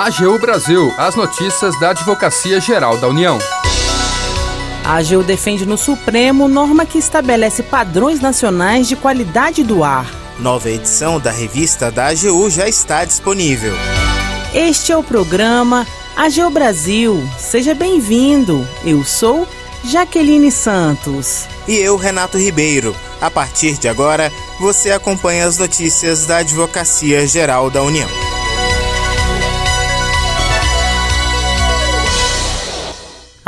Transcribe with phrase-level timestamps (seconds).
[0.00, 3.38] AGU Brasil, as notícias da Advocacia Geral da União.
[4.82, 10.10] A AGU defende no Supremo norma que estabelece padrões nacionais de qualidade do ar.
[10.38, 13.74] Nova edição da revista da AGU já está disponível.
[14.54, 15.86] Este é o programa
[16.16, 17.22] AGU Brasil.
[17.38, 18.66] Seja bem-vindo.
[18.82, 19.46] Eu sou
[19.84, 21.44] Jaqueline Santos.
[21.68, 22.96] E eu, Renato Ribeiro.
[23.20, 28.29] A partir de agora, você acompanha as notícias da Advocacia Geral da União.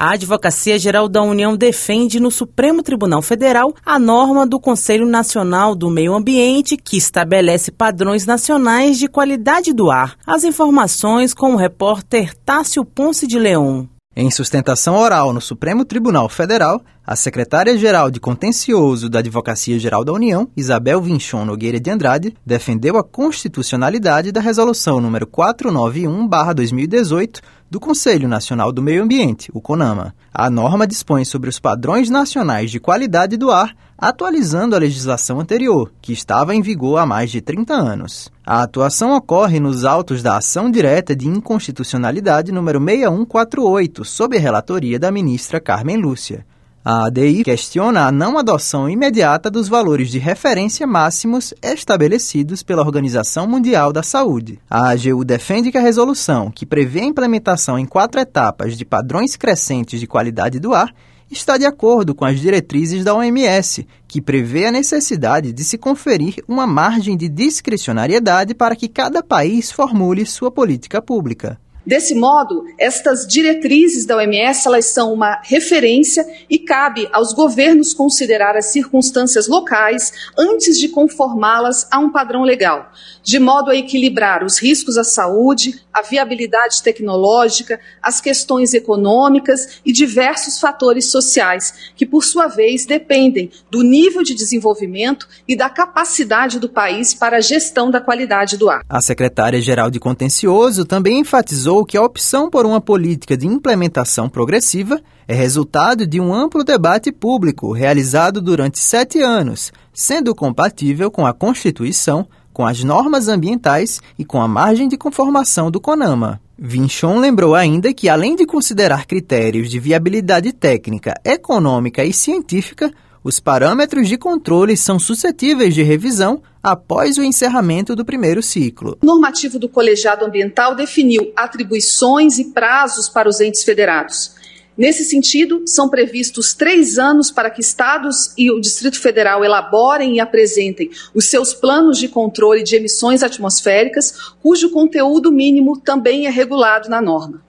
[0.05, 5.77] A Advocacia Geral da União defende no Supremo Tribunal Federal a norma do Conselho Nacional
[5.77, 10.17] do Meio Ambiente que estabelece padrões nacionais de qualidade do ar.
[10.27, 13.89] As informações com o repórter Tássio Ponce de Leão.
[14.17, 20.13] Em sustentação oral no Supremo Tribunal Federal, a secretária-geral de Contencioso da Advocacia Geral da
[20.13, 27.41] União, Isabel Vinchon Nogueira de Andrade, defendeu a constitucionalidade da Resolução número 491/2018
[27.73, 30.15] do Conselho Nacional do Meio Ambiente, o CONAMA.
[30.31, 35.91] A norma dispõe sobre os padrões nacionais de qualidade do ar, atualizando a legislação anterior,
[36.03, 38.31] que estava em vigor há mais de 30 anos.
[38.45, 45.11] A atuação ocorre nos autos da ação direta de inconstitucionalidade número 6148, sob relatoria da
[45.11, 46.45] ministra Carmen Lúcia.
[46.85, 53.47] A ADI questiona a não adoção imediata dos valores de referência máximos estabelecidos pela Organização
[53.47, 54.59] Mundial da Saúde.
[54.69, 59.37] A AGU defende que a resolução, que prevê a implementação em quatro etapas de padrões
[59.37, 60.93] crescentes de qualidade do ar,
[61.31, 66.43] está de acordo com as diretrizes da OMS, que prevê a necessidade de se conferir
[66.49, 71.61] uma margem de discricionariedade para que cada país formule sua política pública.
[71.85, 78.57] Desse modo, estas diretrizes da OMS elas são uma referência e cabe aos governos considerar
[78.57, 84.63] as circunstâncias locais antes de conformá-las a um padrão legal, de modo a equilibrar os
[84.63, 92.23] riscos à saúde, a viabilidade tecnológica, as questões econômicas e diversos fatores sociais, que por
[92.23, 97.91] sua vez dependem do nível de desenvolvimento e da capacidade do país para a gestão
[97.91, 98.85] da qualidade do ar.
[98.89, 104.29] A secretária-geral de Contencioso também enfatizou enfatizou que a opção por uma política de implementação
[104.29, 111.27] progressiva é resultado de um amplo debate público realizado durante sete anos, sendo compatível com
[111.27, 116.41] a Constituição, com as normas ambientais e com a margem de conformação do CONAMA.
[116.59, 122.93] Vinchon lembrou ainda que, além de considerar critérios de viabilidade técnica, econômica e científica,
[123.25, 128.99] os parâmetros de controle são suscetíveis de revisão após o encerramento do primeiro ciclo.
[129.03, 134.35] O normativo do colegiado ambiental definiu atribuições e prazos para os entes federados.
[134.77, 140.21] Nesse sentido, são previstos três anos para que estados e o Distrito Federal elaborem e
[140.21, 146.89] apresentem os seus planos de controle de emissões atmosféricas, cujo conteúdo mínimo também é regulado
[146.89, 147.43] na norma.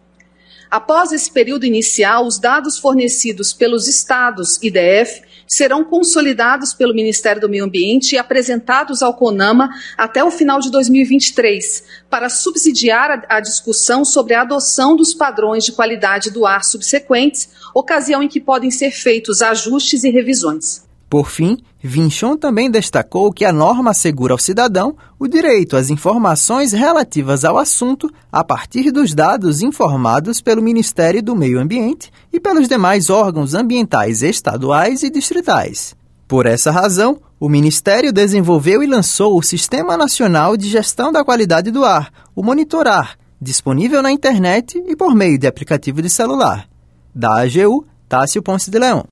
[0.69, 5.21] Após esse período inicial, os dados fornecidos pelos estados e DF
[5.53, 10.71] serão consolidados pelo Ministério do Meio Ambiente e apresentados ao CONAMA até o final de
[10.71, 16.63] 2023, para subsidiar a, a discussão sobre a adoção dos padrões de qualidade do ar
[16.63, 20.83] subsequentes, ocasião em que podem ser feitos ajustes e revisões.
[21.13, 26.71] Por fim, Vinchon também destacou que a norma assegura ao cidadão o direito às informações
[26.71, 32.67] relativas ao assunto a partir dos dados informados pelo Ministério do Meio Ambiente e pelos
[32.67, 35.95] demais órgãos ambientais estaduais e distritais.
[36.27, 41.69] Por essa razão, o Ministério desenvolveu e lançou o Sistema Nacional de Gestão da Qualidade
[41.69, 46.67] do Ar, o Monitorar, disponível na internet e por meio de aplicativo de celular.
[47.13, 49.05] Da AGU, Tássio Ponce de Leão.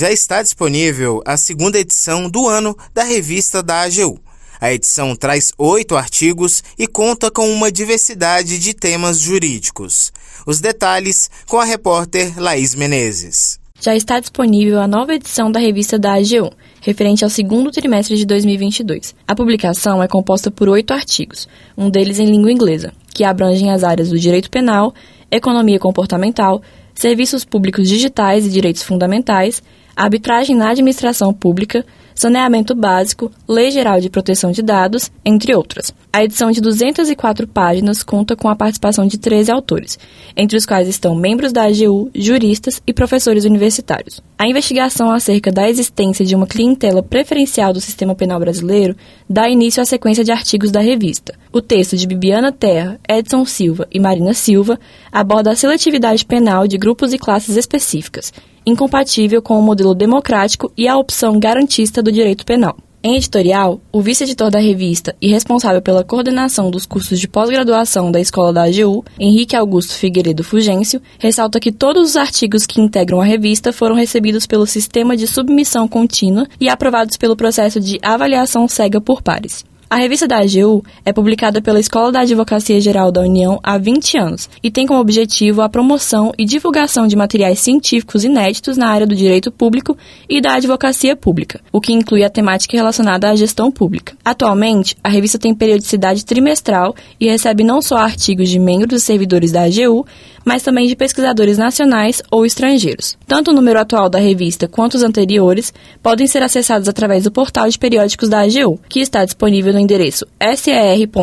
[0.00, 4.18] Já está disponível a segunda edição do ano da revista da AGU.
[4.58, 10.10] A edição traz oito artigos e conta com uma diversidade de temas jurídicos.
[10.46, 13.60] Os detalhes com a repórter Laís Menezes.
[13.78, 16.50] Já está disponível a nova edição da revista da AGU,
[16.80, 19.14] referente ao segundo trimestre de 2022.
[19.28, 21.46] A publicação é composta por oito artigos,
[21.76, 24.94] um deles em língua inglesa, que abrangem as áreas do direito penal,
[25.30, 26.62] economia comportamental,
[26.94, 29.62] serviços públicos digitais e direitos fundamentais,
[30.02, 35.92] arbitragem na administração pública, saneamento básico, lei geral de proteção de dados, entre outras.
[36.12, 39.98] A edição de 204 páginas conta com a participação de 13 autores,
[40.36, 44.22] entre os quais estão membros da AGU, juristas e professores universitários.
[44.38, 48.96] A investigação acerca da existência de uma clientela preferencial do sistema penal brasileiro
[49.28, 51.34] dá início à sequência de artigos da revista.
[51.52, 54.80] O texto de Bibiana Terra, Edson Silva e Marina Silva
[55.12, 58.32] aborda a seletividade penal de grupos e classes específicas,
[58.66, 62.76] incompatível com o modelo democrático e a opção garantista do direito penal.
[63.02, 68.20] Em editorial, o vice-editor da revista e responsável pela coordenação dos cursos de pós-graduação da
[68.20, 73.24] Escola da AGU, Henrique Augusto Figueiredo Fugêncio, ressalta que todos os artigos que integram a
[73.24, 79.00] revista foram recebidos pelo sistema de submissão contínua e aprovados pelo processo de avaliação cega
[79.00, 79.64] por pares.
[79.92, 84.18] A revista da AGU é publicada pela Escola da Advocacia Geral da União há 20
[84.18, 89.04] anos e tem como objetivo a promoção e divulgação de materiais científicos inéditos na área
[89.04, 89.98] do direito público
[90.28, 94.14] e da advocacia pública, o que inclui a temática relacionada à gestão pública.
[94.24, 99.50] Atualmente, a revista tem periodicidade trimestral e recebe não só artigos de membros e servidores
[99.50, 100.06] da AGU,
[100.44, 103.16] mas também de pesquisadores nacionais ou estrangeiros.
[103.26, 105.72] Tanto o número atual da revista quanto os anteriores
[106.02, 110.26] podem ser acessados através do portal de periódicos da AGU, que está disponível no endereço
[110.56, 111.20] ser.agu.gov.br.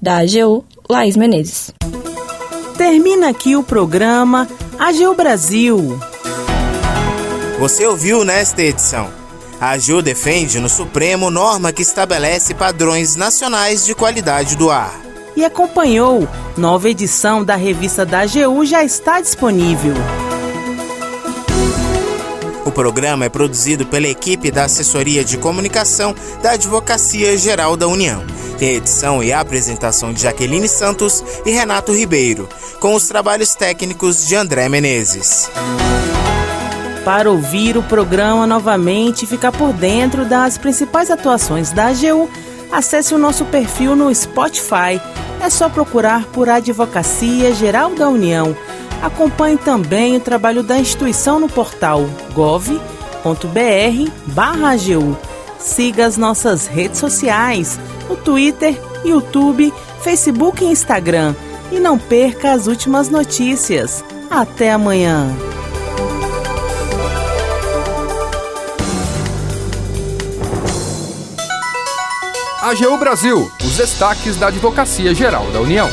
[0.00, 1.72] Da AGU, Laís Menezes.
[2.76, 4.48] Termina aqui o programa
[4.78, 5.98] AGU Brasil.
[7.58, 9.10] Você ouviu nesta edição.
[9.60, 14.98] A AGU defende no Supremo norma que estabelece padrões nacionais de qualidade do ar.
[15.36, 16.26] E acompanhou.
[16.56, 19.92] Nova edição da revista da AGU já está disponível.
[22.70, 28.22] O programa é produzido pela equipe da Assessoria de Comunicação da Advocacia Geral da União.
[28.60, 34.36] Tem edição e apresentação de Jaqueline Santos e Renato Ribeiro, com os trabalhos técnicos de
[34.36, 35.50] André Menezes.
[37.04, 42.30] Para ouvir o programa novamente e ficar por dentro das principais atuações da AGU,
[42.70, 45.02] acesse o nosso perfil no Spotify.
[45.40, 48.56] É só procurar por Advocacia Geral da União.
[49.02, 52.04] Acompanhe também o trabalho da instituição no portal
[52.34, 52.80] gov.br/agu.
[55.58, 61.34] Siga as nossas redes sociais, o Twitter, YouTube, Facebook e Instagram.
[61.70, 64.04] E não perca as últimas notícias.
[64.30, 65.28] Até amanhã!
[72.62, 75.88] AGU Brasil, os destaques da Advocacia Geral da União.